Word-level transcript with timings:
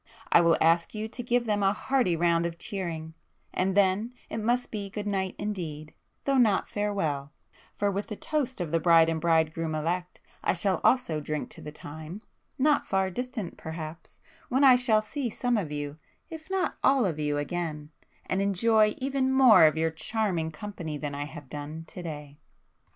I 0.31 0.41
will 0.41 0.57
ask 0.59 0.95
you 0.95 1.07
to 1.09 1.21
give 1.21 1.45
them 1.45 1.61
a 1.61 1.73
hearty 1.73 2.15
round 2.15 2.47
of 2.47 2.57
cheering,—and 2.57 3.77
then 3.77 4.13
it 4.31 4.39
must 4.39 4.71
be 4.71 4.89
good 4.89 5.05
night 5.05 5.35
indeed, 5.37 5.93
though 6.25 6.39
not 6.39 6.67
farewell,—for 6.67 7.91
with 7.91 8.07
the 8.07 8.15
toast 8.15 8.59
of 8.59 8.71
the 8.71 8.79
bride 8.79 9.09
and 9.09 9.21
bridegroom 9.21 9.75
elect, 9.75 10.19
I 10.43 10.53
shall 10.53 10.81
also 10.83 11.19
drink 11.21 11.51
to 11.51 11.61
the 11.61 11.71
time,—not 11.71 12.87
far 12.87 13.11
distant 13.11 13.57
perhaps,—when 13.57 14.63
I 14.63 14.75
shall 14.75 15.03
see 15.03 15.29
some 15.29 15.55
of 15.55 15.71
you, 15.71 15.99
if 16.31 16.49
not 16.49 16.77
all 16.83 17.05
of 17.05 17.19
you 17.19 17.37
again, 17.37 17.91
and 18.25 18.41
enjoy 18.41 18.95
even 18.97 19.31
more 19.31 19.65
of 19.65 19.77
your 19.77 19.91
charming 19.91 20.49
company 20.49 20.97
than 20.97 21.13
I 21.13 21.25
have 21.25 21.47
done 21.47 21.83
to 21.89 22.01
day!" 22.01 22.39